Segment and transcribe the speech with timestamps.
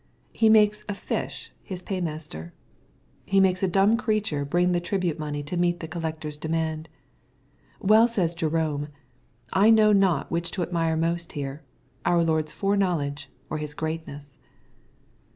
[0.33, 2.53] He makes a fish his paymaster.
[3.27, 6.89] He makes a dumb creature bring the tribute^money to meet the collector's demand.
[7.79, 8.87] Well says Jerome,"
[9.53, 11.61] I know not which to admire most here,
[12.03, 14.39] our Lord's foreknowledge, or His greatness."